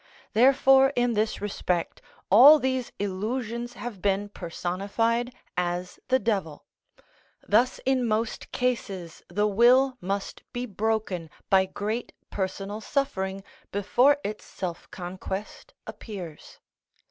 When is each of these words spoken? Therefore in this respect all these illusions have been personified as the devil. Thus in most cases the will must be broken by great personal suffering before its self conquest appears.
Therefore 0.33 0.91
in 0.95 1.13
this 1.13 1.41
respect 1.41 2.01
all 2.31 2.57
these 2.57 2.91
illusions 2.97 3.73
have 3.73 4.01
been 4.01 4.29
personified 4.29 5.31
as 5.55 5.99
the 6.07 6.17
devil. 6.17 6.65
Thus 7.47 7.79
in 7.85 8.07
most 8.07 8.51
cases 8.51 9.21
the 9.29 9.45
will 9.45 9.99
must 10.01 10.41
be 10.53 10.65
broken 10.65 11.29
by 11.51 11.67
great 11.67 12.13
personal 12.31 12.81
suffering 12.81 13.43
before 13.71 14.17
its 14.23 14.43
self 14.43 14.89
conquest 14.89 15.75
appears. 15.85 16.57